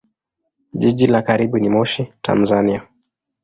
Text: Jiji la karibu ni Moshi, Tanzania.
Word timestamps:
Jiji 0.73 1.07
la 1.07 1.21
karibu 1.21 1.57
ni 1.57 1.69
Moshi, 1.69 2.13
Tanzania. 2.21 2.81